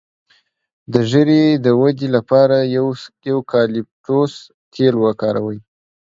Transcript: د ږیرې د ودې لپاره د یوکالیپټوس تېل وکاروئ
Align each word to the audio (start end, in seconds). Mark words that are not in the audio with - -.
د 0.93 0.93
ږیرې 1.09 1.43
د 1.65 1.67
ودې 1.79 2.07
لپاره 2.15 2.57
د 2.61 2.65
یوکالیپټوس 3.29 4.33
تېل 4.73 4.95
وکاروئ 5.05 5.59